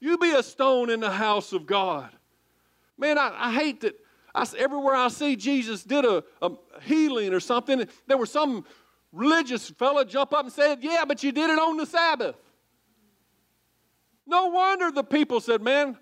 [0.00, 2.10] You be a stone in the house of God.
[2.96, 3.98] Man, I, I hate that
[4.34, 6.50] I, everywhere I see Jesus did a, a
[6.82, 8.64] healing or something, there was some
[9.12, 12.36] religious fella jump up and said, Yeah, but you did it on the Sabbath.
[14.26, 15.96] No wonder the people said, Man,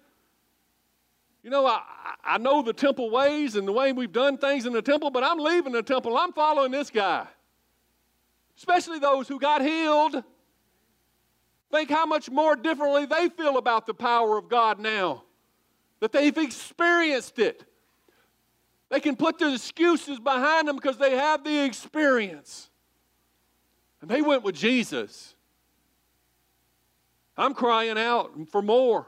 [1.47, 1.81] you know, I,
[2.25, 5.23] I know the temple ways and the way we've done things in the temple, but
[5.23, 6.19] I'm leaving the temple.
[6.19, 7.25] I'm following this guy.
[8.57, 10.25] Especially those who got healed.
[11.71, 15.23] Think how much more differently they feel about the power of God now
[16.01, 17.63] that they've experienced it.
[18.89, 22.71] They can put their excuses behind them because they have the experience.
[24.01, 25.37] And they went with Jesus.
[27.37, 29.07] I'm crying out for more.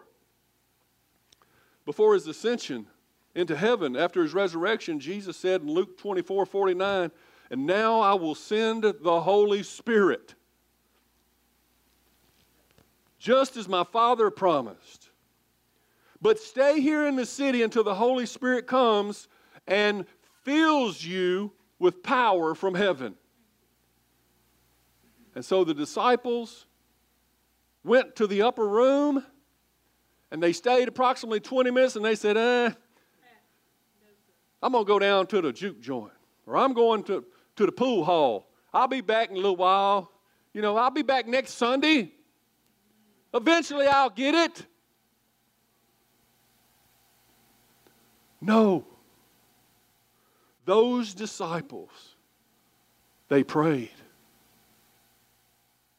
[1.89, 2.87] Before his ascension
[3.35, 7.11] into heaven, after his resurrection, Jesus said in Luke 24 49,
[7.51, 10.35] And now I will send the Holy Spirit
[13.19, 15.09] just as my Father promised.
[16.21, 19.27] But stay here in the city until the Holy Spirit comes
[19.67, 20.05] and
[20.45, 23.15] fills you with power from heaven.
[25.35, 26.67] And so the disciples
[27.83, 29.25] went to the upper room
[30.31, 32.71] and they stayed approximately 20 minutes and they said, eh,
[34.63, 36.13] I'm going to go down to the juke joint
[36.47, 37.25] or I'm going to,
[37.57, 38.49] to the pool hall.
[38.73, 40.11] I'll be back in a little while.
[40.53, 42.13] You know, I'll be back next Sunday.
[43.33, 44.67] Eventually I'll get it.
[48.41, 48.87] No.
[50.65, 51.91] Those disciples,
[53.29, 53.91] they prayed.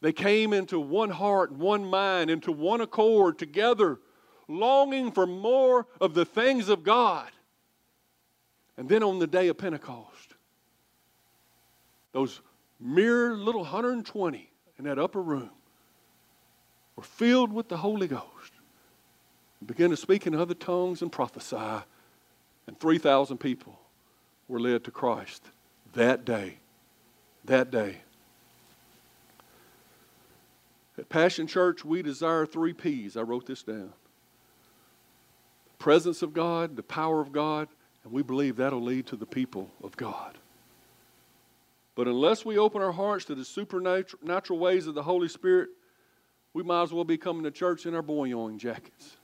[0.01, 3.99] They came into one heart, one mind, into one accord together,
[4.49, 7.29] longing for more of the things of God.
[8.75, 10.33] And then on the day of Pentecost,
[12.11, 12.41] those
[12.79, 15.51] mere little 120 in that upper room
[16.95, 18.51] were filled with the Holy Ghost
[19.59, 21.83] and began to speak in other tongues and prophesy.
[22.67, 23.79] And 3,000 people
[24.47, 25.43] were led to Christ
[25.93, 26.57] that day.
[27.45, 27.97] That day.
[30.97, 33.15] At Passion Church, we desire three P's.
[33.15, 33.93] I wrote this down
[35.79, 37.67] presence of God, the power of God,
[38.03, 40.37] and we believe that'll lead to the people of God.
[41.95, 45.69] But unless we open our hearts to the supernatural ways of the Holy Spirit,
[46.53, 49.17] we might as well be coming to church in our boing jackets.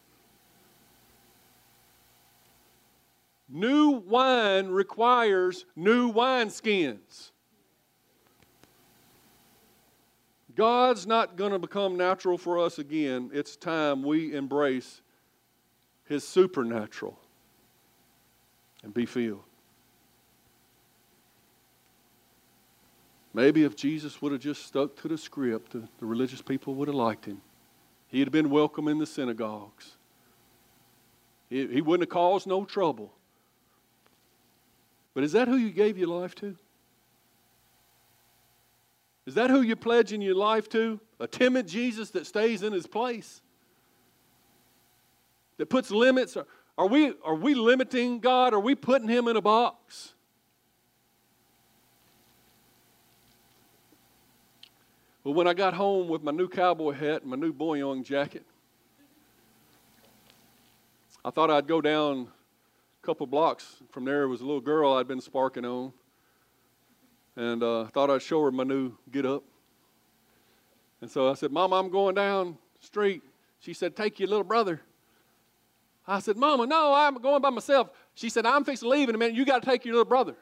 [3.47, 7.31] New wine requires new wineskins.
[10.55, 13.29] God's not going to become natural for us again.
[13.33, 15.01] It's time we embrace
[16.05, 17.19] His supernatural
[18.83, 19.43] and be filled.
[23.33, 26.87] Maybe if Jesus would have just stuck to the script, the, the religious people would
[26.87, 27.41] have liked him.
[28.07, 29.97] He'd have been welcome in the synagogues.
[31.49, 33.11] He, he wouldn't have caused no trouble.
[35.13, 36.55] But is that who you gave your life to?
[39.25, 40.99] Is that who you're pledging your life to?
[41.19, 43.41] A timid Jesus that stays in his place?
[45.57, 46.37] That puts limits?
[46.77, 48.53] Are we, are we limiting God?
[48.53, 50.13] Are we putting him in a box?
[55.23, 58.45] Well, when I got home with my new cowboy hat and my new boyong jacket,
[61.23, 62.27] I thought I'd go down
[63.01, 65.91] a couple blocks from there It was a little girl I'd been sparking on
[67.35, 69.43] and uh, thought I'd show her my new get up.
[71.01, 73.23] And so I said, Mom, I'm going down street.
[73.59, 74.81] She said, Take your little brother.
[76.07, 77.89] I said, Mama, no, I'm going by myself.
[78.13, 79.35] She said, I'm fixing to leave in a minute.
[79.35, 80.35] You got to take your little brother.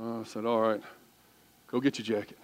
[0.00, 0.82] I said, All right,
[1.68, 2.38] go get your jacket.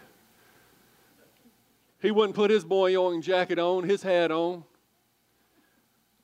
[2.00, 4.64] He wouldn't put his boyong jacket on, his hat on.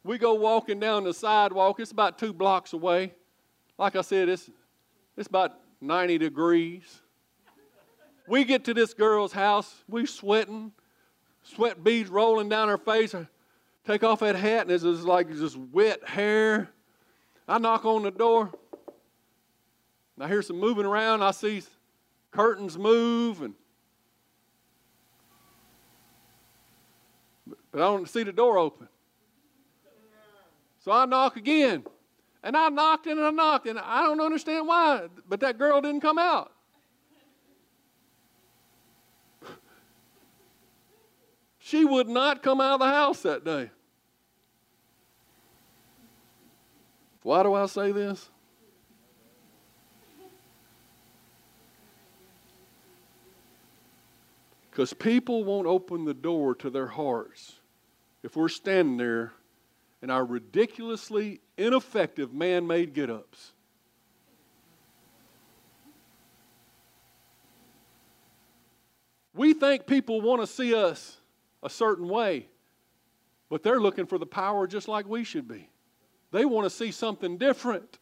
[0.05, 1.81] We go walking down the sidewalk.
[1.81, 3.13] It's about two blocks away.
[3.77, 4.49] Like I said, it's,
[5.17, 7.03] it's about 90 degrees.
[8.29, 10.73] We get to this girl's house, we sweating,
[11.43, 13.15] sweat beads rolling down her face.
[13.87, 16.69] Take off that hat, and it's just like just wet hair.
[17.47, 18.51] I knock on the door.
[20.21, 21.23] I hear some moving around.
[21.23, 21.63] I see
[22.33, 23.55] curtains move, and
[27.71, 28.89] but I don't see the door open.
[30.81, 31.85] So I knock again.
[32.43, 36.01] And I knocked and I knocked, and I don't understand why, but that girl didn't
[36.01, 36.53] come out.
[41.59, 43.71] she would not come out of the house that day.
[47.27, 48.31] Why do I say this?
[54.71, 57.57] Because people won't open the door to their hearts
[58.23, 59.33] if we're standing there
[60.03, 63.51] in our ridiculously ineffective man made get ups.
[69.35, 71.17] We think people want to see us
[71.61, 72.47] a certain way,
[73.49, 75.69] but they're looking for the power just like we should be.
[76.33, 77.99] They want to see something different.